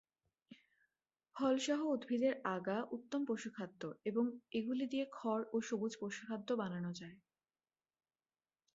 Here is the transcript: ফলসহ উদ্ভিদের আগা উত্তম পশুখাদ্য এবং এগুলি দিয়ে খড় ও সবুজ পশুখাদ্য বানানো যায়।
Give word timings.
ফলসহ 1.35 1.79
উদ্ভিদের 1.87 2.33
আগা 2.47 2.77
উত্তম 2.91 3.21
পশুখাদ্য 3.25 3.81
এবং 4.05 4.25
এগুলি 4.51 4.85
দিয়ে 4.85 5.05
খড় 5.11 5.43
ও 5.53 5.57
সবুজ 5.61 5.93
পশুখাদ্য 5.99 6.49
বানানো 6.53 6.91
যায়। 6.93 7.17